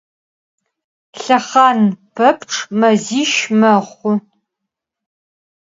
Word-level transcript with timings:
Lhexhane 1.23 1.89
pepçç 2.15 2.51
meziş 2.79 3.33
mexhu. 3.59 4.13